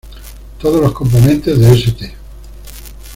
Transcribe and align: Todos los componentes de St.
Todos 0.59 0.81
los 0.81 0.93
componentes 0.93 1.59
de 1.59 1.73
St. 1.73 2.15